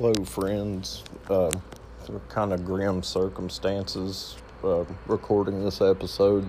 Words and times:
Hello, 0.00 0.14
friends. 0.24 1.04
Uh, 1.28 1.50
kind 2.30 2.54
of 2.54 2.64
grim 2.64 3.02
circumstances 3.02 4.34
uh, 4.64 4.86
recording 5.06 5.62
this 5.62 5.82
episode. 5.82 6.48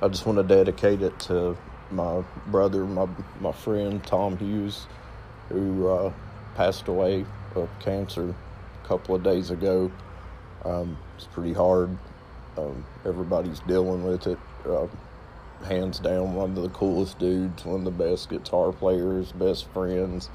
I 0.00 0.08
just 0.08 0.24
want 0.24 0.38
to 0.38 0.42
dedicate 0.42 1.02
it 1.02 1.20
to 1.28 1.58
my 1.90 2.24
brother, 2.46 2.86
my 2.86 3.06
my 3.38 3.52
friend 3.52 4.02
Tom 4.02 4.38
Hughes, 4.38 4.86
who 5.50 5.88
uh, 5.88 6.12
passed 6.54 6.88
away 6.88 7.26
of 7.54 7.68
cancer 7.80 8.34
a 8.82 8.88
couple 8.88 9.14
of 9.14 9.22
days 9.22 9.50
ago. 9.50 9.92
Um, 10.64 10.96
it's 11.18 11.26
pretty 11.26 11.52
hard. 11.52 11.94
Um, 12.56 12.82
everybody's 13.04 13.60
dealing 13.60 14.04
with 14.04 14.26
it. 14.26 14.38
Uh, 14.66 14.86
hands 15.66 15.98
down, 15.98 16.34
one 16.34 16.56
of 16.56 16.62
the 16.62 16.70
coolest 16.70 17.18
dudes, 17.18 17.62
one 17.66 17.80
of 17.80 17.84
the 17.84 18.04
best 18.04 18.30
guitar 18.30 18.72
players, 18.72 19.32
best 19.32 19.68
friends, 19.74 20.30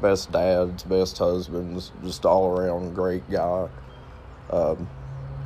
best 0.00 0.32
dads, 0.32 0.82
best 0.82 1.18
husbands, 1.18 1.92
just 2.02 2.24
all 2.24 2.56
around 2.56 2.94
great 2.94 3.28
guy. 3.30 3.68
Um, 4.50 4.88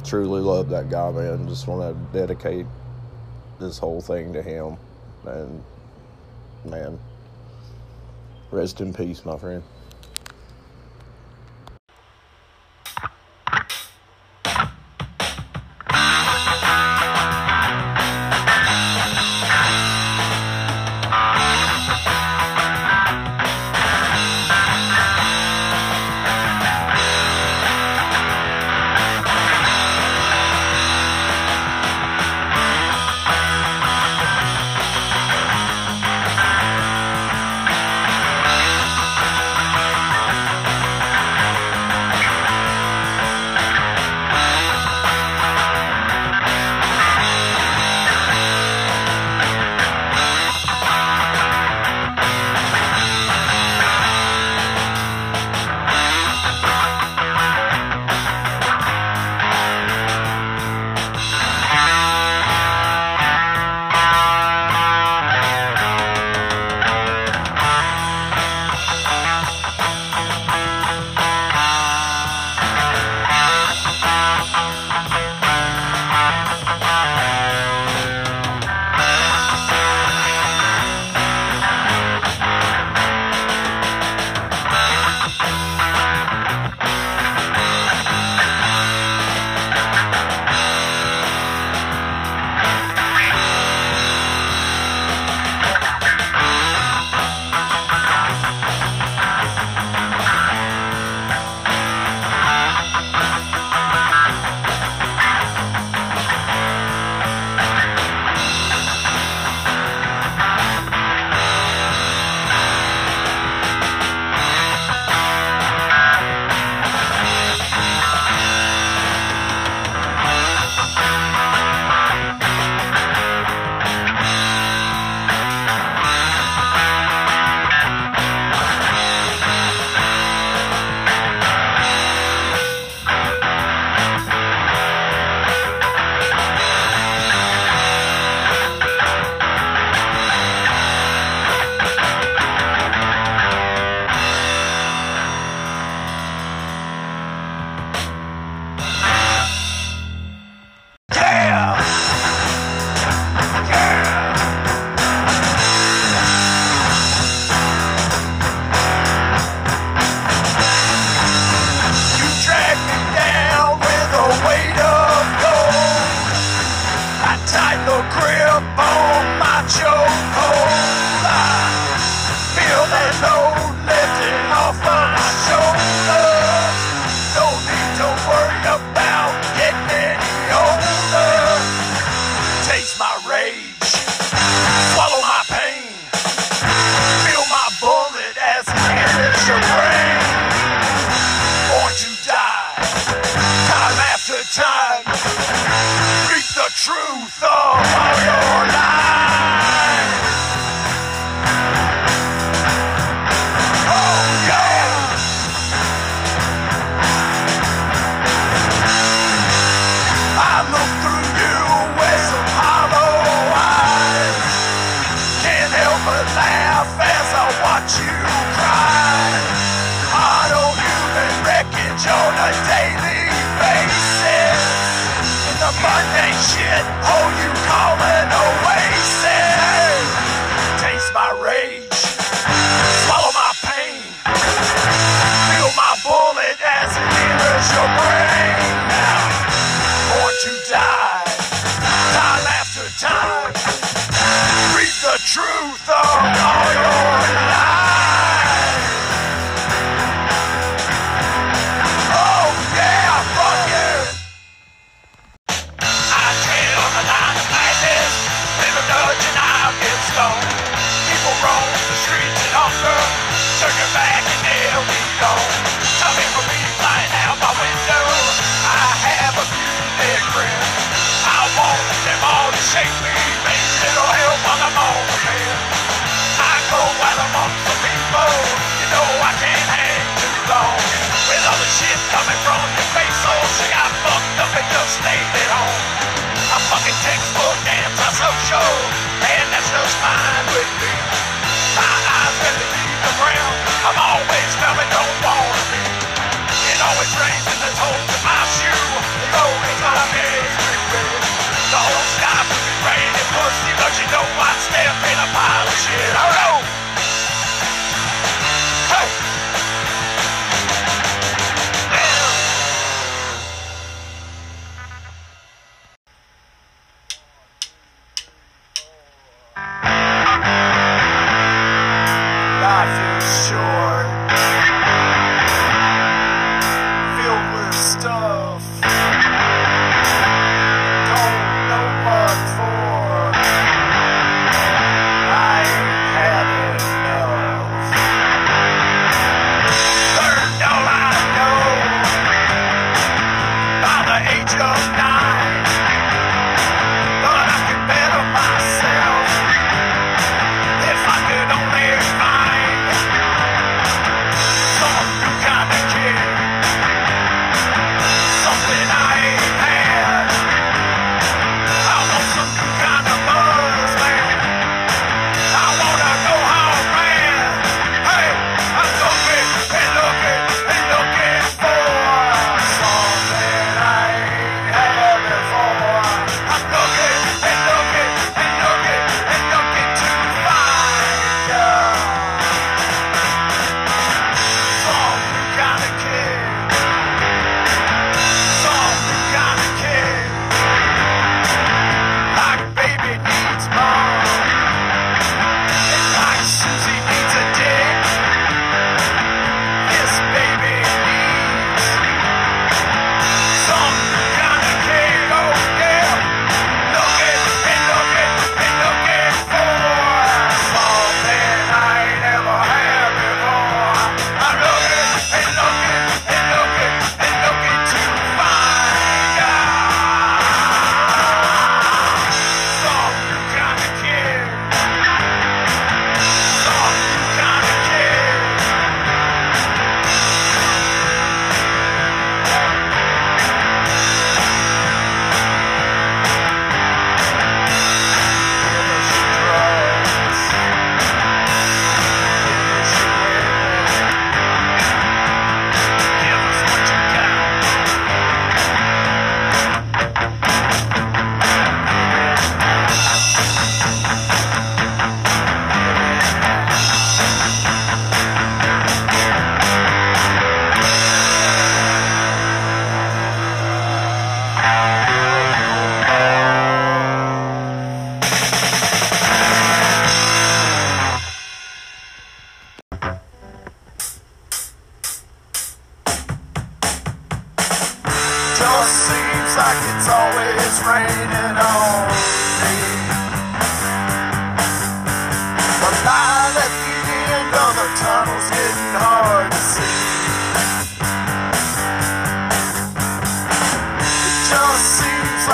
truly 0.05 0.41
love 0.41 0.69
that 0.71 0.91
guy, 0.91 1.11
man. 1.11 1.49
Just 1.49 1.67
want 1.67 1.81
to 1.83 2.19
dedicate 2.19 2.67
this 3.59 3.79
whole 3.79 4.01
thing 4.01 4.33
to 4.33 4.43
him. 4.43 4.77
And, 5.27 5.63
man, 6.65 6.99
rest 8.51 8.81
in 8.81 8.93
peace, 8.93 9.25
my 9.25 9.39
friend. 9.39 9.63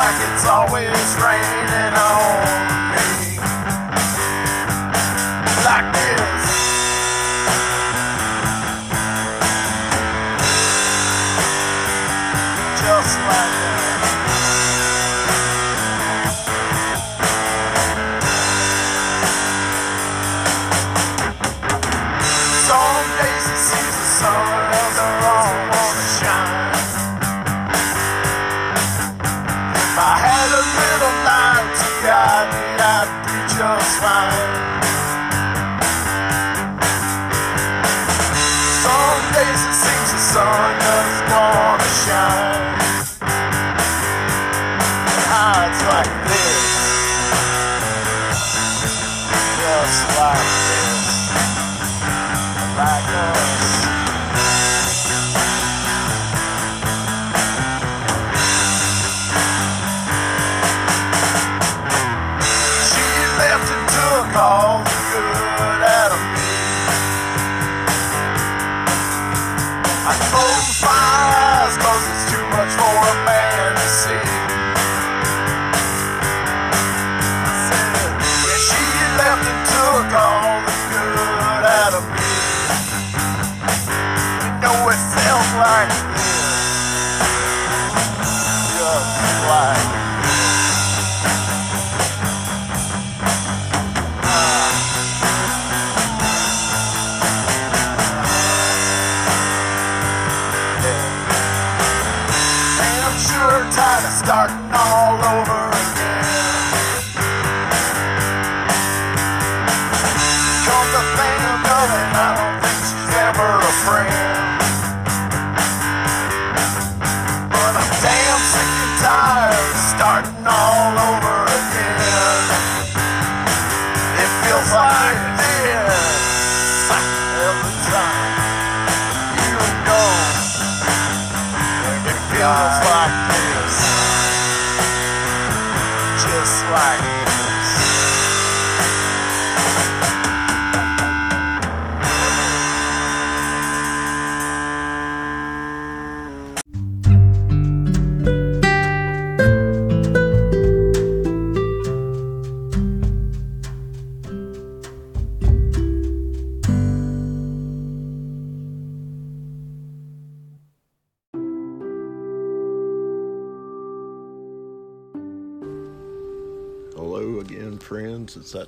Like 0.07 0.21
it's 0.31 0.47
always 0.47 1.17
raining 1.17 1.95
on 1.99 2.56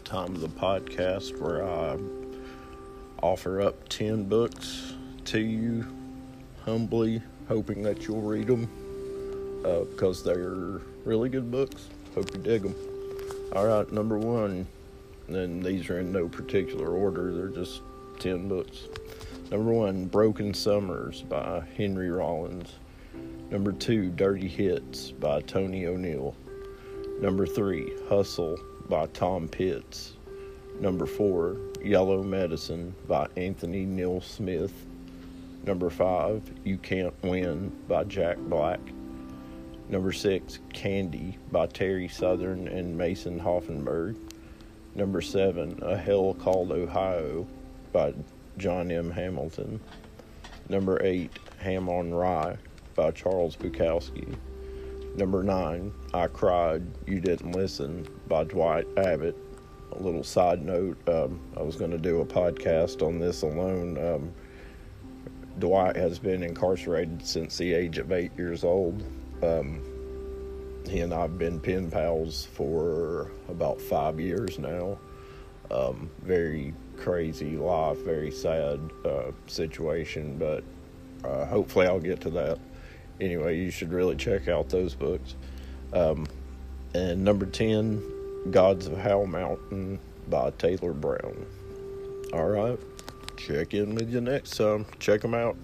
time 0.04 0.34
of 0.34 0.40
the 0.40 0.48
podcast 0.48 1.40
where 1.40 1.64
I 1.64 1.96
offer 3.22 3.60
up 3.60 3.88
10 3.88 4.24
books 4.24 4.94
to 5.26 5.40
you 5.40 5.86
humbly, 6.64 7.22
hoping 7.48 7.82
that 7.82 8.06
you'll 8.06 8.22
read 8.22 8.46
them 8.46 8.68
uh, 9.64 9.80
because 9.80 10.22
they're 10.22 10.80
really 11.04 11.28
good 11.28 11.50
books. 11.50 11.88
Hope 12.14 12.32
you 12.32 12.40
dig 12.40 12.62
them. 12.62 12.74
All 13.54 13.66
right, 13.66 13.90
number 13.92 14.18
one, 14.18 14.66
and 15.28 15.62
these 15.62 15.88
are 15.90 16.00
in 16.00 16.12
no 16.12 16.28
particular 16.28 16.90
order, 16.90 17.34
they're 17.34 17.48
just 17.48 17.82
10 18.20 18.48
books. 18.48 18.84
Number 19.50 19.72
one, 19.72 20.06
Broken 20.06 20.52
Summers 20.52 21.22
by 21.22 21.62
Henry 21.76 22.10
Rollins. 22.10 22.74
Number 23.50 23.72
two, 23.72 24.10
Dirty 24.10 24.46
Hits 24.46 25.10
by 25.10 25.40
Tony 25.40 25.86
O'Neill. 25.86 26.36
Number 27.20 27.46
three, 27.46 27.90
Hustle 28.08 28.58
by 28.88 29.06
Tom 29.08 29.48
Pitts. 29.48 30.14
Number 30.80 31.06
four, 31.06 31.56
Yellow 31.82 32.22
Medicine 32.22 32.94
by 33.06 33.26
Anthony 33.36 33.84
Neil 33.84 34.20
Smith. 34.20 34.72
Number 35.64 35.90
five, 35.90 36.42
You 36.64 36.78
Can't 36.78 37.14
Win 37.22 37.70
by 37.88 38.04
Jack 38.04 38.38
Black. 38.38 38.80
Number 39.88 40.12
six, 40.12 40.58
Candy 40.72 41.36
by 41.50 41.66
Terry 41.66 42.08
Southern 42.08 42.68
and 42.68 42.96
Mason 42.96 43.40
Hoffenberg. 43.40 44.16
Number 44.94 45.20
seven, 45.20 45.78
A 45.82 45.96
Hell 45.96 46.34
Called 46.34 46.72
Ohio 46.72 47.46
by 47.92 48.14
John 48.56 48.90
M. 48.90 49.10
Hamilton. 49.10 49.80
Number 50.68 51.02
eight, 51.02 51.30
Ham 51.58 51.88
on 51.88 52.12
Rye 52.12 52.56
by 52.94 53.10
Charles 53.12 53.56
Bukowski. 53.56 54.36
Number 55.18 55.42
nine, 55.42 55.92
I 56.14 56.28
Cried, 56.28 56.86
You 57.04 57.18
Didn't 57.18 57.50
Listen 57.50 58.06
by 58.28 58.44
Dwight 58.44 58.86
Abbott. 58.96 59.36
A 59.90 60.00
little 60.00 60.22
side 60.22 60.64
note, 60.64 60.96
um, 61.08 61.40
I 61.56 61.62
was 61.62 61.74
going 61.74 61.90
to 61.90 61.98
do 61.98 62.20
a 62.20 62.24
podcast 62.24 63.04
on 63.04 63.18
this 63.18 63.42
alone. 63.42 63.98
Um, 63.98 64.32
Dwight 65.58 65.96
has 65.96 66.20
been 66.20 66.44
incarcerated 66.44 67.26
since 67.26 67.56
the 67.56 67.74
age 67.74 67.98
of 67.98 68.12
eight 68.12 68.30
years 68.38 68.62
old. 68.62 69.02
Um, 69.42 69.82
he 70.88 71.00
and 71.00 71.12
I 71.12 71.22
have 71.22 71.36
been 71.36 71.58
pen 71.58 71.90
pals 71.90 72.46
for 72.52 73.32
about 73.48 73.80
five 73.80 74.20
years 74.20 74.56
now. 74.60 75.00
Um, 75.72 76.08
very 76.22 76.74
crazy 76.96 77.56
life, 77.56 77.98
very 78.04 78.30
sad 78.30 78.78
uh, 79.04 79.32
situation, 79.48 80.38
but 80.38 80.62
uh, 81.28 81.44
hopefully 81.46 81.88
I'll 81.88 81.98
get 81.98 82.20
to 82.20 82.30
that. 82.30 82.60
Anyway, 83.20 83.58
you 83.58 83.70
should 83.70 83.92
really 83.92 84.16
check 84.16 84.48
out 84.48 84.68
those 84.68 84.94
books. 84.94 85.34
Um, 85.92 86.26
and 86.94 87.24
number 87.24 87.46
10, 87.46 88.50
Gods 88.50 88.86
of 88.86 88.98
Howell 88.98 89.26
Mountain 89.26 89.98
by 90.28 90.50
Taylor 90.52 90.92
Brown. 90.92 91.46
All 92.32 92.46
right, 92.48 92.78
check 93.36 93.74
in 93.74 93.94
with 93.94 94.10
you 94.10 94.20
next 94.20 94.56
time. 94.56 94.86
Check 94.98 95.22
them 95.22 95.34
out. 95.34 95.56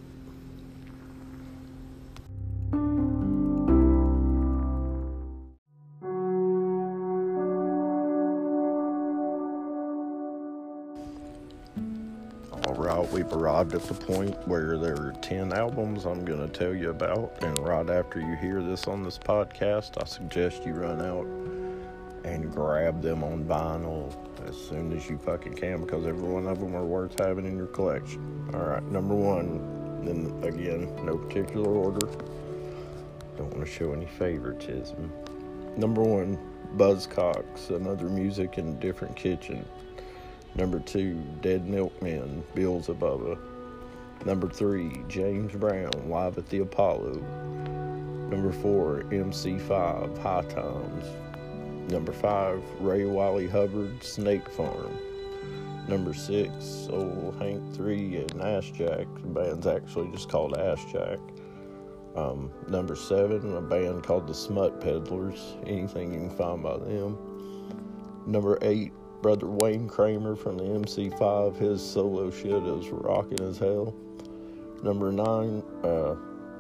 Arrived 13.55 13.75
at 13.75 13.83
the 13.85 13.95
point 13.95 14.37
where 14.49 14.77
there 14.77 14.95
are 14.95 15.15
10 15.23 15.53
albums 15.53 16.07
I'm 16.07 16.25
going 16.25 16.41
to 16.41 16.49
tell 16.49 16.75
you 16.75 16.91
about. 16.91 17.37
And 17.41 17.57
right 17.61 17.89
after 17.89 18.19
you 18.19 18.35
hear 18.35 18.61
this 18.61 18.89
on 18.89 19.05
this 19.05 19.17
podcast, 19.17 19.93
I 20.03 20.07
suggest 20.07 20.67
you 20.67 20.73
run 20.75 21.01
out 21.01 21.25
and 22.25 22.53
grab 22.53 23.01
them 23.01 23.23
on 23.23 23.45
vinyl 23.45 24.13
as 24.49 24.57
soon 24.57 24.93
as 24.97 25.09
you 25.09 25.19
fucking 25.19 25.55
can 25.55 25.83
because 25.83 26.05
every 26.05 26.29
one 26.29 26.49
of 26.49 26.59
them 26.59 26.75
are 26.75 26.85
worth 26.85 27.17
having 27.21 27.47
in 27.47 27.57
your 27.57 27.69
collection. 27.69 28.51
All 28.55 28.61
right, 28.61 28.83
number 28.91 29.15
one, 29.15 30.03
then 30.05 30.43
again, 30.43 30.93
no 31.05 31.17
particular 31.17 31.71
order. 31.71 32.09
Don't 33.37 33.53
want 33.53 33.65
to 33.65 33.71
show 33.71 33.93
any 33.93 34.07
favoritism. 34.07 35.13
Number 35.77 36.03
one, 36.03 36.39
Buzzcocks, 36.77 37.71
another 37.71 38.07
music 38.07 38.59
in 38.59 38.69
a 38.71 38.73
different 38.73 39.15
kitchen. 39.15 39.65
Number 40.57 40.79
two, 40.79 41.15
Dead 41.41 41.69
Milkmen, 41.69 42.45
Beelzebubba. 42.55 43.39
Number 44.25 44.49
three, 44.49 45.03
James 45.09 45.53
Brown, 45.55 45.91
Live 46.09 46.39
at 46.39 46.49
the 46.49 46.61
Apollo. 46.61 47.15
Number 48.31 48.53
four, 48.53 49.03
MC5, 49.11 50.19
High 50.19 50.43
Times. 50.43 51.91
Number 51.91 52.13
five, 52.13 52.63
Ray 52.81 53.05
Wylie 53.05 53.49
Hubbard, 53.49 54.03
Snake 54.03 54.49
Farm. 54.49 54.97
Number 55.89 56.15
six, 56.15 56.89
Old 56.91 57.37
Hank 57.39 57.75
3 57.75 58.17
and 58.17 58.31
Assjack. 58.35 59.07
The 59.21 59.29
band's 59.29 59.67
actually 59.67 60.11
just 60.13 60.31
called 60.31 60.55
Assjack. 60.55 61.21
Um, 62.17 62.51
number 62.69 62.95
seven, 62.95 63.57
a 63.57 63.61
band 63.61 64.05
called 64.05 64.27
the 64.27 64.35
Smut 64.35 64.81
Peddlers. 64.81 65.57
Anything 65.67 66.15
you 66.15 66.29
can 66.29 66.37
find 66.37 66.63
by 66.63 66.79
them. 66.79 67.19
Number 68.27 68.57
eight, 68.63 68.93
brother 69.25 69.47
Wayne 69.47 69.89
Kramer 69.89 70.37
from 70.37 70.59
the 70.59 70.65
MC5. 70.65 71.57
His 71.57 71.81
solo 71.81 72.31
shit 72.31 72.63
is 72.63 72.91
rocking 72.91 73.41
as 73.41 73.57
hell. 73.57 73.95
Number 74.83 75.11
nine, 75.11 75.63
uh, 75.83 76.15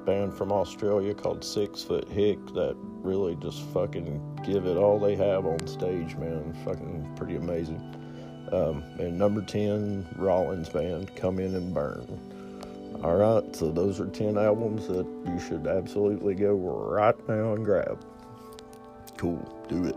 band 0.06 0.32
from 0.32 0.50
Australia 0.50 1.12
called 1.12 1.44
Six 1.44 1.82
Foot 1.82 2.08
Hick 2.08 2.38
that 2.54 2.74
really 3.02 3.36
just 3.36 3.60
fucking 3.74 4.18
give 4.46 4.64
it 4.64 4.78
all 4.78 4.98
they 4.98 5.14
have 5.14 5.44
on 5.44 5.66
stage, 5.66 6.16
man. 6.16 6.54
Fucking 6.64 7.12
pretty 7.16 7.36
amazing. 7.36 7.82
Um, 8.50 8.82
and 8.98 9.18
number 9.18 9.42
10, 9.42 10.06
Rollins 10.16 10.70
Band, 10.70 11.14
Come 11.16 11.40
In 11.40 11.54
and 11.56 11.74
Burn. 11.74 12.18
All 13.04 13.16
right, 13.16 13.54
so 13.54 13.72
those 13.72 14.00
are 14.00 14.06
10 14.06 14.38
albums 14.38 14.88
that 14.88 15.06
you 15.26 15.38
should 15.38 15.66
absolutely 15.66 16.34
go 16.34 16.54
right 16.54 17.28
now 17.28 17.52
and 17.52 17.62
grab. 17.62 18.02
Cool, 19.18 19.66
do 19.68 19.84
it. 19.84 19.96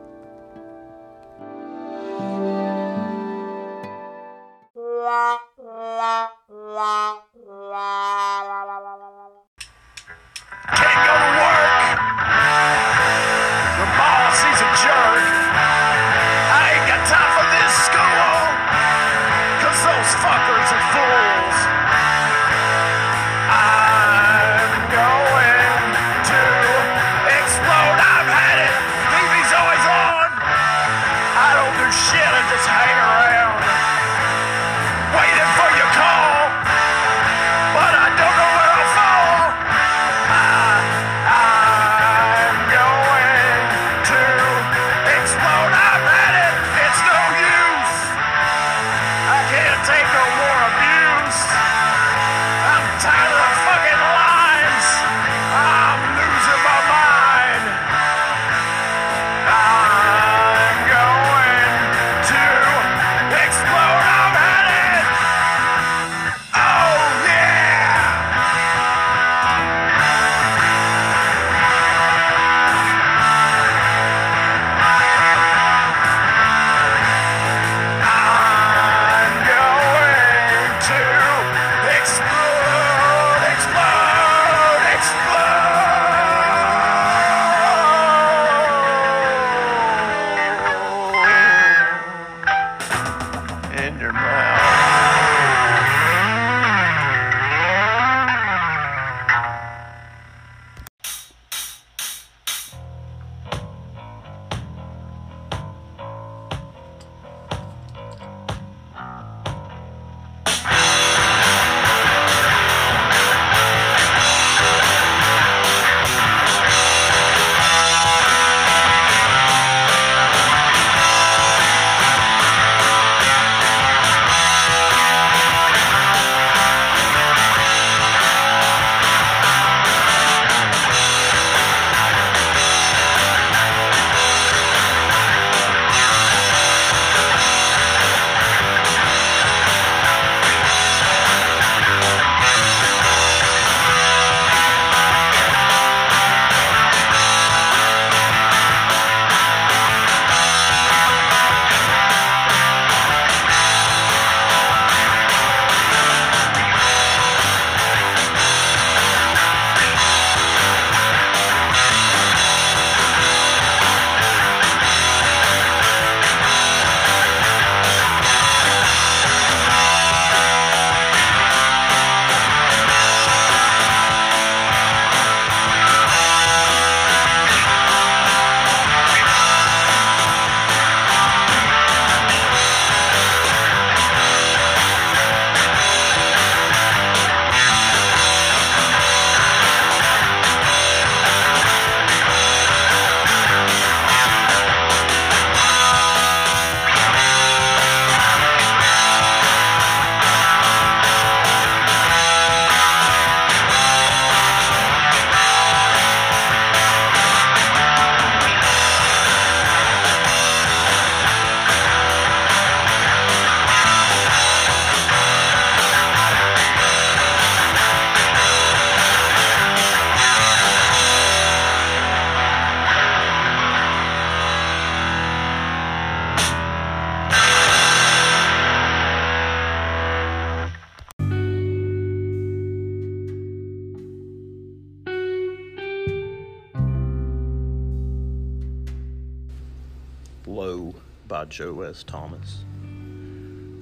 Joe 241.57 241.81
S. 241.81 242.03
Thomas. 242.03 242.63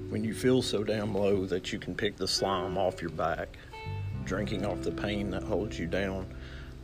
When 0.07 0.23
you 0.23 0.33
feel 0.33 0.61
so 0.61 0.81
damn 0.81 1.13
low 1.13 1.45
that 1.47 1.73
you 1.73 1.77
can 1.77 1.93
pick 1.93 2.15
the 2.15 2.25
slime 2.25 2.77
off 2.77 3.01
your 3.01 3.11
back, 3.11 3.57
drinking 4.23 4.65
off 4.65 4.79
the 4.79 4.93
pain 4.93 5.29
that 5.31 5.43
holds 5.43 5.77
you 5.77 5.85
down 5.85 6.25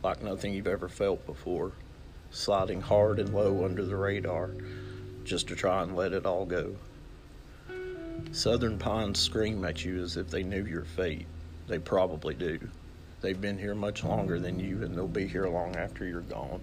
like 0.02 0.22
nothing 0.22 0.52
you've 0.52 0.66
ever 0.66 0.90
felt 0.90 1.24
before, 1.24 1.72
sliding 2.30 2.82
hard 2.82 3.18
and 3.18 3.32
low 3.32 3.64
under 3.64 3.86
the 3.86 3.96
radar 3.96 4.50
just 5.24 5.48
to 5.48 5.56
try 5.56 5.82
and 5.82 5.96
let 5.96 6.12
it 6.12 6.26
all 6.26 6.44
go. 6.44 6.76
Southern 8.32 8.78
pines 8.78 9.18
scream 9.18 9.64
at 9.64 9.82
you 9.82 10.02
as 10.02 10.18
if 10.18 10.28
they 10.28 10.42
knew 10.42 10.66
your 10.66 10.84
fate. 10.84 11.26
They 11.68 11.78
probably 11.78 12.34
do. 12.34 12.58
They've 13.22 13.40
been 13.40 13.56
here 13.56 13.74
much 13.74 14.04
longer 14.04 14.38
than 14.38 14.60
you, 14.60 14.82
and 14.82 14.94
they'll 14.94 15.08
be 15.08 15.26
here 15.26 15.46
long 15.46 15.74
after 15.74 16.04
you're 16.04 16.20
gone. 16.20 16.60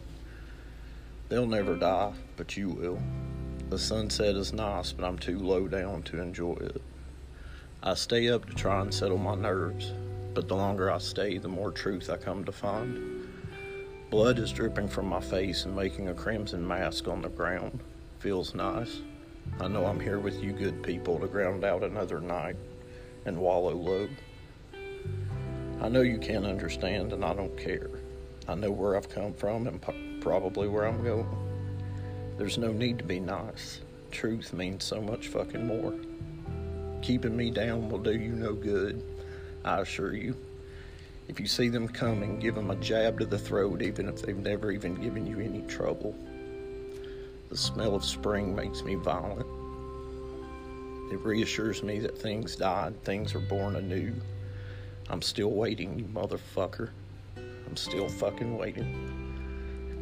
They'll 1.29 1.47
never 1.47 1.75
die, 1.75 2.13
but 2.37 2.55
you 2.55 2.69
will. 2.69 2.99
The 3.69 3.77
sunset 3.77 4.35
is 4.35 4.51
nice, 4.51 4.93
but 4.93 5.05
I'm 5.05 5.19
too 5.19 5.37
low 5.37 5.67
down 5.67 6.01
to 6.03 6.19
enjoy 6.19 6.55
it. 6.59 6.81
I 7.83 7.93
stay 7.93 8.27
up 8.29 8.47
to 8.47 8.55
try 8.55 8.81
and 8.81 8.91
settle 8.91 9.19
my 9.19 9.35
nerves, 9.35 9.93
but 10.33 10.47
the 10.47 10.55
longer 10.55 10.89
I 10.89 10.97
stay, 10.97 11.37
the 11.37 11.49
more 11.49 11.69
truth 11.69 12.09
I 12.09 12.17
come 12.17 12.43
to 12.45 12.51
find. 12.51 13.27
Blood 14.09 14.39
is 14.39 14.51
dripping 14.51 14.87
from 14.87 15.05
my 15.05 15.21
face 15.21 15.65
and 15.65 15.75
making 15.75 16.09
a 16.09 16.15
crimson 16.15 16.67
mask 16.67 17.07
on 17.07 17.21
the 17.21 17.29
ground. 17.29 17.79
Feels 18.17 18.55
nice. 18.55 19.01
I 19.59 19.67
know 19.67 19.85
I'm 19.85 19.99
here 19.99 20.17
with 20.17 20.41
you 20.41 20.51
good 20.51 20.81
people 20.81 21.19
to 21.19 21.27
ground 21.27 21.63
out 21.63 21.83
another 21.83 22.19
night 22.19 22.55
and 23.25 23.37
wallow 23.37 23.75
low. 23.75 24.09
I 25.79 25.89
know 25.89 26.01
you 26.01 26.17
can't 26.17 26.45
understand, 26.45 27.13
and 27.13 27.23
I 27.23 27.35
don't 27.35 27.55
care. 27.55 27.91
I 28.47 28.55
know 28.55 28.71
where 28.71 28.97
I've 28.97 29.09
come 29.09 29.31
from 29.31 29.67
and 29.67 29.79
po- 29.79 29.93
probably 30.21 30.67
where 30.67 30.87
I'm 30.87 31.03
going. 31.03 31.48
There's 32.39 32.57
no 32.57 32.71
need 32.71 32.97
to 32.99 33.03
be 33.03 33.19
nice. 33.19 33.81
Truth 34.11 34.53
means 34.53 34.85
so 34.85 35.01
much 35.01 35.27
fucking 35.27 35.67
more. 35.67 35.93
Keeping 37.01 37.35
me 37.35 37.51
down 37.51 37.89
will 37.89 37.99
do 37.99 38.13
you 38.13 38.29
no 38.31 38.53
good, 38.53 39.03
I 39.65 39.81
assure 39.81 40.15
you. 40.15 40.37
If 41.27 41.37
you 41.37 41.47
see 41.47 41.67
them 41.67 41.89
coming, 41.89 42.39
give 42.39 42.55
them 42.55 42.71
a 42.71 42.77
jab 42.77 43.19
to 43.19 43.25
the 43.25 43.37
throat, 43.37 43.81
even 43.81 44.07
if 44.07 44.21
they've 44.21 44.37
never 44.37 44.71
even 44.71 44.95
given 44.95 45.27
you 45.27 45.41
any 45.41 45.63
trouble. 45.63 46.15
The 47.49 47.57
smell 47.57 47.93
of 47.93 48.05
spring 48.05 48.55
makes 48.55 48.83
me 48.83 48.95
violent. 48.95 49.45
It 51.11 51.19
reassures 51.19 51.83
me 51.83 51.99
that 51.99 52.17
things 52.17 52.55
died, 52.55 53.03
things 53.03 53.35
are 53.35 53.39
born 53.39 53.75
anew. 53.75 54.13
I'm 55.09 55.21
still 55.21 55.51
waiting, 55.51 55.99
you 55.99 56.05
motherfucker. 56.05 56.91
I'm 57.35 57.75
still 57.75 58.07
fucking 58.07 58.57
waiting. 58.57 59.28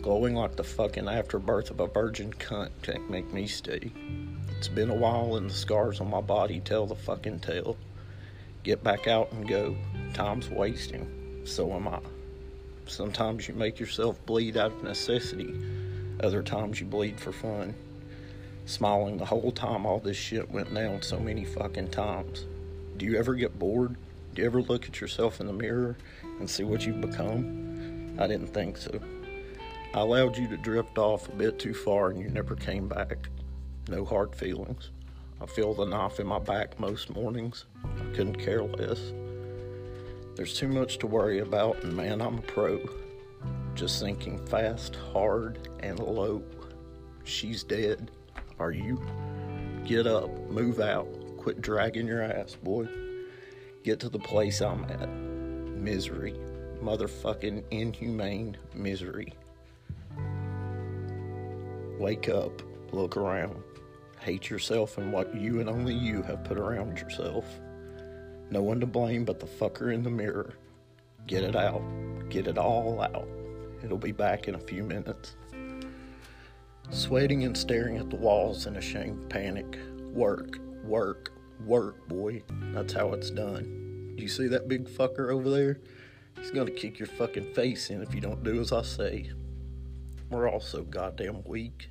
Glowing 0.08 0.36
like 0.36 0.56
the 0.56 0.64
fucking 0.64 1.10
afterbirth 1.10 1.70
of 1.70 1.82
a 1.82 1.88
virgin 1.88 2.32
cunt 2.32 2.70
can't 2.82 3.10
make 3.10 3.34
me 3.34 3.46
stay. 3.46 3.92
It's 4.58 4.70
been 4.70 4.90
a 4.90 4.96
while 4.96 5.36
and 5.36 5.50
the 5.50 5.54
scars 5.54 6.00
on 6.00 6.10
my 6.10 6.22
body 6.22 6.62
tell 6.62 6.86
the 6.86 6.96
fucking 6.96 7.42
tale. 7.42 7.76
Get 8.64 8.82
back 8.86 9.10
out 9.10 9.34
and 9.34 9.46
go. 9.46 9.76
Time's 10.14 10.50
wasting. 10.50 11.42
So 11.44 11.74
am 11.74 11.90
I. 11.90 12.00
Sometimes 12.86 13.50
you 13.50 13.54
make 13.54 13.82
yourself 13.82 14.26
bleed 14.26 14.56
out 14.56 14.72
of 14.72 14.82
necessity. 14.82 15.54
Other 16.22 16.42
times 16.42 16.80
you 16.80 16.88
bleed 16.88 17.20
for 17.20 17.34
fun. 17.34 17.76
Smiling 18.66 19.18
the 19.18 19.26
whole 19.26 19.52
time 19.52 19.86
all 19.86 20.00
this 20.00 20.16
shit 20.16 20.50
went 20.50 20.74
down 20.74 21.02
so 21.02 21.20
many 21.20 21.44
fucking 21.44 21.90
times. 21.90 22.46
Do 22.96 23.06
you 23.06 23.18
ever 23.18 23.36
get 23.36 23.60
bored? 23.60 23.98
Do 24.34 24.42
you 24.42 24.46
ever 24.46 24.62
look 24.62 24.86
at 24.86 25.02
yourself 25.02 25.42
in 25.42 25.48
the 25.48 25.52
mirror 25.52 25.98
and 26.40 26.50
see 26.50 26.64
what 26.64 26.86
you've 26.86 27.02
become? 27.02 28.16
I 28.18 28.26
didn't 28.26 28.54
think 28.54 28.78
so. 28.78 29.02
I 29.94 30.00
allowed 30.02 30.38
you 30.38 30.48
to 30.50 30.58
drift 30.58 30.98
off 30.98 31.28
a 31.30 31.32
bit 31.32 31.60
too 31.60 31.74
far 31.74 32.10
and 32.10 32.20
you 32.20 32.30
never 32.30 32.56
came 32.56 32.88
back. 32.88 33.30
No 33.88 34.06
hard 34.06 34.36
feelings. 34.36 34.92
I 35.42 35.46
feel 35.46 35.74
the 35.74 35.86
knife 35.86 36.20
in 36.20 36.28
my 36.28 36.40
back 36.40 36.80
most 36.80 37.10
mornings. 37.10 37.66
I 37.84 38.16
couldn't 38.16 38.38
care 38.38 38.64
less. 38.64 39.14
There's 40.36 40.54
too 40.54 40.68
much 40.68 40.98
to 41.00 41.08
worry 41.08 41.40
about, 41.40 41.84
and 41.84 41.96
man, 41.96 42.22
I'm 42.22 42.40
a 42.40 42.42
pro. 42.42 42.80
Just 43.76 44.00
thinking 44.02 44.44
fast, 44.46 44.96
hard, 45.14 45.70
and 45.80 46.00
low. 46.00 46.44
She's 47.24 47.64
dead. 47.64 48.12
Are 48.60 48.72
you? 48.72 49.02
Get 49.86 50.06
up, 50.06 50.30
move 50.50 50.80
out, 50.80 51.08
quit 51.38 51.62
dragging 51.62 52.08
your 52.08 52.24
ass, 52.24 52.56
boy. 52.56 52.88
Get 53.84 54.00
to 54.02 54.10
the 54.10 54.20
place 54.20 54.62
I'm 54.62 54.84
at. 54.86 55.10
Misery. 55.10 56.34
Motherfucking 56.82 57.64
inhumane 57.72 58.58
misery. 58.74 59.34
Wake 61.98 62.30
up, 62.30 62.62
look 62.92 63.18
around. 63.18 63.64
Hate 64.20 64.50
yourself 64.50 64.98
and 64.98 65.12
what 65.12 65.34
you 65.36 65.60
and 65.60 65.70
only 65.70 65.94
you 65.94 66.22
have 66.24 66.44
put 66.44 66.58
around 66.58 67.00
yourself. 67.00 67.46
No 68.50 68.62
one 68.62 68.80
to 68.80 68.86
blame 68.86 69.26
but 69.26 69.40
the 69.40 69.46
fucker 69.46 69.94
in 69.94 70.04
the 70.04 70.10
mirror. 70.10 70.54
Get 71.26 71.44
it 71.44 71.56
out. 71.56 71.82
Get 72.30 72.48
it 72.48 72.58
all 72.58 73.02
out. 73.02 73.28
It'll 73.84 73.98
be 73.98 74.12
back 74.12 74.48
in 74.48 74.56
a 74.56 74.60
few 74.60 74.84
minutes. 74.84 75.36
Sweating 76.90 77.44
and 77.44 77.58
staring 77.58 77.98
at 77.98 78.10
the 78.10 78.16
walls 78.16 78.66
in 78.66 78.78
a 78.78 78.82
shamed 78.82 79.30
panic. 79.30 79.78
Work, 80.14 80.60
work, 80.84 81.34
work, 81.66 82.08
boy. 82.08 82.44
That's 82.74 82.94
how 82.94 83.14
it's 83.14 83.30
done. 83.30 84.14
Do 84.16 84.24
you 84.24 84.30
see 84.30 84.48
that 84.48 84.68
big 84.68 84.88
fucker 84.88 85.32
over 85.32 85.50
there? 85.50 85.80
He's 86.40 86.52
gonna 86.52 86.72
kick 86.72 87.00
your 87.00 87.08
fucking 87.08 87.54
face 87.54 87.90
in 87.90 88.02
if 88.02 88.16
you 88.16 88.22
don't 88.22 88.44
do 88.44 88.62
as 88.62 88.72
I 88.72 88.84
say. 88.84 89.32
We're 90.30 90.50
all 90.50 90.60
so 90.60 90.84
goddamn 90.84 91.42
weak. 91.46 91.90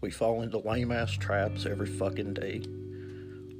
We 0.00 0.10
fall 0.10 0.40
into 0.40 0.56
lame 0.56 0.90
ass 0.92 1.12
traps 1.12 1.66
every 1.66 1.88
fucking 1.88 2.32
day. 2.32 2.62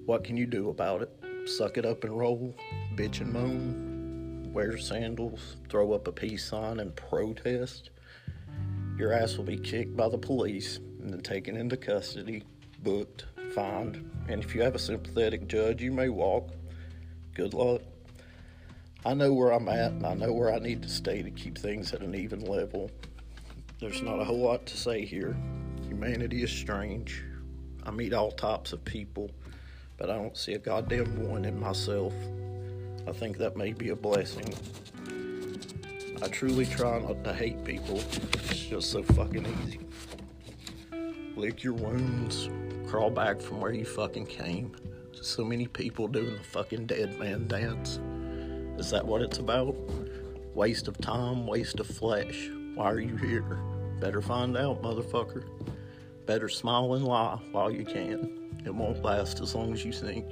What 0.06 0.24
can 0.24 0.38
you 0.38 0.46
do 0.46 0.70
about 0.70 1.02
it? 1.02 1.10
Suck 1.44 1.76
it 1.76 1.84
up 1.84 2.04
and 2.04 2.18
roll, 2.18 2.56
bitch 2.94 3.20
and 3.20 3.30
moan, 3.30 4.50
wear 4.54 4.78
sandals, 4.78 5.56
throw 5.68 5.92
up 5.92 6.08
a 6.08 6.12
peace 6.12 6.46
sign 6.46 6.80
and 6.80 6.96
protest? 6.96 7.90
Your 8.96 9.12
ass 9.12 9.36
will 9.36 9.44
be 9.44 9.58
kicked 9.58 9.94
by 9.98 10.08
the 10.08 10.16
police 10.16 10.78
and 10.78 11.12
then 11.12 11.20
taken 11.20 11.54
into 11.54 11.76
custody, 11.76 12.42
booked, 12.82 13.26
fined, 13.54 14.10
and 14.28 14.42
if 14.42 14.54
you 14.54 14.62
have 14.62 14.74
a 14.74 14.78
sympathetic 14.78 15.46
judge, 15.46 15.82
you 15.82 15.92
may 15.92 16.08
walk. 16.08 16.48
Good 17.34 17.52
luck. 17.52 17.82
I 19.04 19.12
know 19.12 19.34
where 19.34 19.52
I'm 19.52 19.68
at 19.68 19.92
and 19.92 20.06
I 20.06 20.14
know 20.14 20.32
where 20.32 20.54
I 20.54 20.58
need 20.58 20.82
to 20.84 20.88
stay 20.88 21.22
to 21.22 21.30
keep 21.30 21.58
things 21.58 21.92
at 21.92 22.00
an 22.00 22.14
even 22.14 22.40
level. 22.40 22.90
There's 23.80 24.02
not 24.02 24.20
a 24.20 24.24
whole 24.24 24.40
lot 24.40 24.66
to 24.66 24.76
say 24.76 25.06
here. 25.06 25.34
Humanity 25.88 26.42
is 26.42 26.50
strange. 26.50 27.24
I 27.82 27.90
meet 27.90 28.12
all 28.12 28.30
types 28.30 28.74
of 28.74 28.84
people, 28.84 29.30
but 29.96 30.10
I 30.10 30.16
don't 30.16 30.36
see 30.36 30.52
a 30.52 30.58
goddamn 30.58 31.26
one 31.26 31.46
in 31.46 31.58
myself. 31.58 32.12
I 33.08 33.12
think 33.12 33.38
that 33.38 33.56
may 33.56 33.72
be 33.72 33.88
a 33.88 33.96
blessing. 33.96 34.52
I 36.20 36.28
truly 36.28 36.66
try 36.66 36.98
not 36.98 37.24
to 37.24 37.32
hate 37.32 37.64
people. 37.64 37.96
It's 38.50 38.66
just 38.66 38.90
so 38.90 39.02
fucking 39.02 39.46
easy. 39.64 39.80
Lick 41.34 41.64
your 41.64 41.72
wounds, 41.72 42.50
crawl 42.86 43.08
back 43.08 43.40
from 43.40 43.62
where 43.62 43.72
you 43.72 43.86
fucking 43.86 44.26
came. 44.26 44.76
So 45.22 45.42
many 45.42 45.66
people 45.66 46.06
doing 46.06 46.34
the 46.34 46.44
fucking 46.44 46.84
dead 46.84 47.18
man 47.18 47.48
dance. 47.48 47.98
Is 48.78 48.90
that 48.90 49.06
what 49.06 49.22
it's 49.22 49.38
about? 49.38 49.74
Waste 50.54 50.86
of 50.86 50.98
time, 50.98 51.46
waste 51.46 51.80
of 51.80 51.86
flesh. 51.86 52.50
Why 52.80 52.92
are 52.92 52.98
you 52.98 53.14
here? 53.16 53.58
Better 54.00 54.22
find 54.22 54.56
out, 54.56 54.80
motherfucker. 54.80 55.44
Better 56.24 56.48
smile 56.48 56.94
and 56.94 57.04
lie 57.04 57.38
while 57.52 57.70
you 57.70 57.84
can. 57.84 58.58
It 58.64 58.74
won't 58.74 59.04
last 59.04 59.42
as 59.42 59.54
long 59.54 59.74
as 59.74 59.84
you 59.84 59.92
think. 59.92 60.24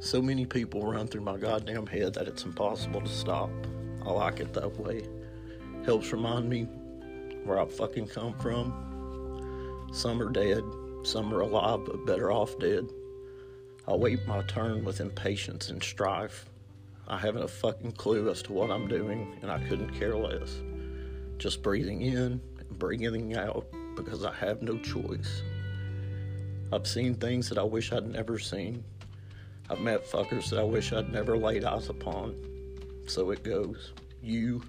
So 0.00 0.20
many 0.20 0.44
people 0.44 0.86
run 0.86 1.06
through 1.06 1.22
my 1.22 1.38
goddamn 1.38 1.86
head 1.86 2.12
that 2.12 2.28
it's 2.28 2.44
impossible 2.44 3.00
to 3.00 3.08
stop. 3.08 3.48
I 4.04 4.10
like 4.10 4.40
it 4.40 4.52
that 4.52 4.78
way. 4.78 5.06
Helps 5.86 6.12
remind 6.12 6.50
me 6.50 6.64
where 7.44 7.58
I 7.58 7.64
fucking 7.64 8.08
come 8.08 8.34
from. 8.34 9.88
Some 9.94 10.20
are 10.20 10.28
dead, 10.28 10.62
some 11.04 11.32
are 11.32 11.40
alive, 11.40 11.86
but 11.86 12.04
better 12.04 12.32
off 12.32 12.58
dead. 12.58 12.86
I 13.88 13.94
wait 13.94 14.26
my 14.26 14.42
turn 14.42 14.84
with 14.84 15.00
impatience 15.00 15.70
and 15.70 15.82
strife. 15.82 16.50
I 17.08 17.16
haven't 17.16 17.44
a 17.44 17.48
fucking 17.48 17.92
clue 17.92 18.28
as 18.28 18.42
to 18.42 18.52
what 18.52 18.70
I'm 18.70 18.88
doing, 18.88 19.38
and 19.40 19.50
I 19.50 19.66
couldn't 19.66 19.98
care 19.98 20.16
less. 20.18 20.60
Just 21.38 21.62
breathing 21.62 22.02
in 22.02 22.40
and 22.58 22.78
breathing 22.78 23.36
out 23.36 23.66
because 23.96 24.24
I 24.24 24.32
have 24.34 24.62
no 24.62 24.78
choice. 24.78 25.42
I've 26.72 26.86
seen 26.86 27.14
things 27.14 27.48
that 27.48 27.58
I 27.58 27.62
wish 27.62 27.92
I'd 27.92 28.06
never 28.06 28.38
seen. 28.38 28.82
I've 29.70 29.80
met 29.80 30.06
fuckers 30.06 30.50
that 30.50 30.58
I 30.58 30.64
wish 30.64 30.92
I'd 30.92 31.12
never 31.12 31.36
laid 31.36 31.64
eyes 31.64 31.88
upon. 31.88 32.34
So 33.06 33.30
it 33.30 33.42
goes. 33.42 33.92
You, 34.22 34.62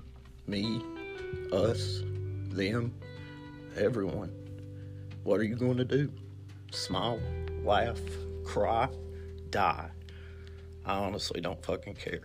me, 0.48 0.82
us, 1.52 2.02
them, 2.50 2.94
everyone. 3.78 4.32
What 5.24 5.40
are 5.40 5.44
you 5.44 5.56
going 5.56 5.78
to 5.78 5.86
do? 5.86 6.12
Smile, 6.72 7.20
laugh, 7.64 8.00
cry, 8.44 8.88
die. 9.50 9.90
I 10.86 10.94
honestly 10.94 11.42
don't 11.42 11.64
fucking 11.66 11.96
care. 11.96 12.22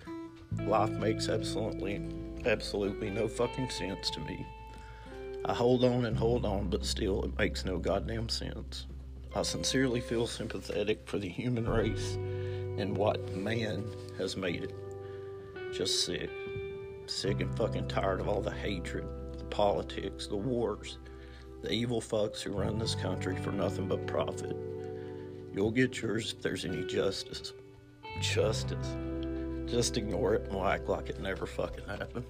Life 0.66 0.90
makes 0.90 1.28
absolutely, 1.28 2.00
absolutely 2.46 3.10
no 3.10 3.28
fucking 3.28 3.70
sense 3.70 4.10
to 4.10 4.20
me. 4.20 4.46
I 5.44 5.54
hold 5.54 5.84
on 5.84 6.04
and 6.04 6.16
hold 6.16 6.44
on, 6.44 6.68
but 6.68 6.84
still, 6.84 7.24
it 7.24 7.38
makes 7.38 7.64
no 7.64 7.78
goddamn 7.78 8.28
sense. 8.28 8.86
I 9.34 9.42
sincerely 9.42 10.00
feel 10.00 10.26
sympathetic 10.26 11.06
for 11.06 11.18
the 11.18 11.28
human 11.28 11.68
race 11.68 12.14
and 12.14 12.96
what 12.96 13.34
man 13.34 13.84
has 14.18 14.36
made 14.36 14.64
it. 14.64 14.74
Just 15.72 16.04
sick. 16.04 16.30
Sick 17.06 17.40
and 17.40 17.56
fucking 17.56 17.88
tired 17.88 18.20
of 18.20 18.28
all 18.28 18.40
the 18.40 18.50
hatred, 18.50 19.06
the 19.38 19.44
politics, 19.44 20.26
the 20.26 20.36
wars, 20.36 20.98
the 21.62 21.72
evil 21.72 22.00
fucks 22.00 22.40
who 22.40 22.52
run 22.52 22.78
this 22.78 22.94
country 22.94 23.36
for 23.36 23.52
nothing 23.52 23.88
but 23.88 24.06
profit. 24.06 24.56
You'll 25.52 25.70
get 25.70 26.00
yours 26.00 26.32
if 26.32 26.42
there's 26.42 26.64
any 26.64 26.84
justice. 26.86 27.52
Justice. 28.20 28.96
Just 29.70 29.96
ignore 29.96 30.34
it 30.34 30.42
and 30.42 30.54
we'll 30.54 30.66
act 30.66 30.88
like 30.88 31.08
it 31.08 31.20
never 31.20 31.46
fucking 31.46 31.86
happened. 31.86 32.24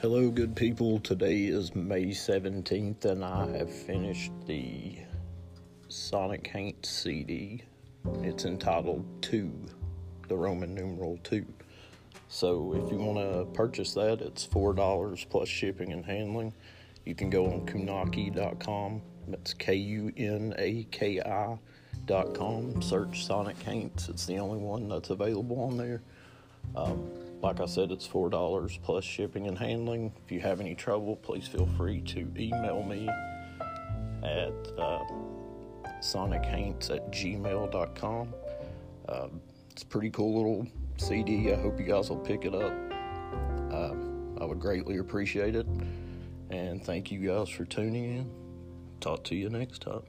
Hello, 0.00 0.30
good 0.30 0.54
people. 0.54 1.00
Today 1.00 1.46
is 1.46 1.74
May 1.74 2.06
17th, 2.06 3.04
and 3.04 3.24
I 3.24 3.48
have 3.56 3.72
finished 3.72 4.30
the 4.46 4.98
Sonic 5.88 6.46
Haint 6.46 6.86
CD. 6.86 7.62
It's 8.22 8.44
entitled 8.44 9.04
2, 9.22 9.50
the 10.28 10.36
Roman 10.36 10.74
numeral 10.76 11.18
2. 11.24 11.44
So, 12.32 12.72
if 12.72 12.90
you 12.90 12.96
want 12.96 13.18
to 13.18 13.44
purchase 13.52 13.92
that, 13.92 14.22
it's 14.22 14.46
$4 14.46 15.28
plus 15.28 15.48
shipping 15.50 15.92
and 15.92 16.02
handling. 16.02 16.54
You 17.04 17.14
can 17.14 17.28
go 17.28 17.44
on 17.44 17.66
kunaki.com. 17.66 19.02
That's 19.28 19.52
K 19.52 19.74
U 19.74 20.10
N 20.16 20.54
A 20.56 20.84
K 20.90 21.20
I.com. 21.20 22.80
Search 22.80 23.26
Sonic 23.26 23.62
Haints. 23.62 24.08
It's 24.08 24.24
the 24.24 24.38
only 24.38 24.58
one 24.58 24.88
that's 24.88 25.10
available 25.10 25.60
on 25.60 25.76
there. 25.76 26.00
Um, 26.74 27.06
like 27.42 27.60
I 27.60 27.66
said, 27.66 27.92
it's 27.92 28.06
four 28.06 28.30
dollars 28.30 28.78
plus 28.82 29.04
shipping 29.04 29.46
and 29.46 29.58
handling. 29.58 30.10
If 30.24 30.32
you 30.32 30.40
have 30.40 30.58
any 30.58 30.74
trouble, 30.74 31.16
please 31.16 31.46
feel 31.46 31.68
free 31.76 32.00
to 32.00 32.32
email 32.38 32.82
me 32.82 33.10
at 34.22 34.54
uh, 34.78 35.04
sonichaints 36.00 36.90
at 36.90 37.12
gmail.com. 37.12 38.34
Uh, 39.06 39.28
it's 39.70 39.82
a 39.82 39.86
pretty 39.86 40.08
cool 40.08 40.34
little 40.34 40.66
CD. 40.96 41.52
I 41.52 41.56
hope 41.56 41.78
you 41.78 41.86
guys 41.86 42.10
will 42.10 42.18
pick 42.18 42.44
it 42.44 42.54
up. 42.54 42.72
Uh, 43.72 43.94
I 44.40 44.44
would 44.44 44.60
greatly 44.60 44.98
appreciate 44.98 45.56
it. 45.56 45.66
And 46.50 46.84
thank 46.84 47.10
you 47.10 47.26
guys 47.26 47.48
for 47.48 47.64
tuning 47.64 48.04
in. 48.04 48.30
Talk 49.00 49.24
to 49.24 49.34
you 49.34 49.48
next 49.48 49.82
time. 49.82 50.02